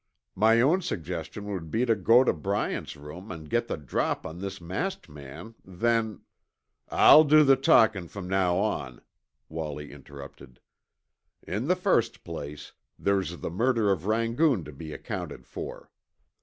My 0.33 0.61
own 0.61 0.81
suggestion 0.81 1.45
would 1.45 1.69
be 1.69 1.85
to 1.85 1.93
go 1.93 2.23
to 2.23 2.33
Bryant's 2.33 2.95
room 2.97 3.31
and 3.31 3.47
get 3.47 3.67
the 3.67 3.77
drop 3.77 4.25
on 4.25 4.39
this 4.39 4.59
masked 4.59 5.07
man, 5.07 5.53
then" 5.63 6.21
"I'll 6.89 7.23
do 7.23 7.43
the 7.43 7.55
talking 7.55 8.07
from 8.07 8.27
now 8.27 8.57
on," 8.57 9.01
Wallie 9.47 9.91
interrupted. 9.91 10.59
"In 11.43 11.67
the 11.67 11.75
first 11.75 12.23
place, 12.23 12.73
there's 12.97 13.41
the 13.41 13.51
murder 13.51 13.91
of 13.91 14.07
Rangoon 14.07 14.63
to 14.63 14.71
be 14.71 14.91
accounted 14.91 15.45
for. 15.45 15.91